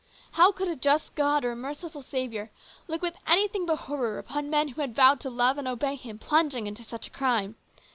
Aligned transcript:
How 0.31 0.51
could 0.51 0.67
a 0.67 0.75
just 0.75 1.13
God 1.13 1.45
or 1.45 1.51
a 1.51 1.55
merciful 1.55 2.01
Saviour 2.01 2.49
look 2.87 3.03
with 3.03 3.13
anything 3.27 3.67
but 3.67 3.75
horror 3.81 4.17
upon 4.17 4.49
men 4.49 4.69
who 4.69 4.81
had 4.81 4.95
vowed 4.95 5.19
to 5.19 5.29
love 5.29 5.59
and 5.59 5.67
obey 5.67 5.93
Him, 5.93 6.17
plunging 6.17 6.65
into 6.65 6.83
such 6.83 7.05
a 7.05 7.11
crime 7.11 7.53